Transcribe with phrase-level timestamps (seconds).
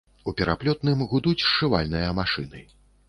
[0.29, 2.69] У пераплётным гудуць сшывальныя машыны.